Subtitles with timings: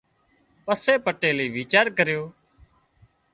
[0.65, 2.23] پسي پٽيلئي ويچار ڪريو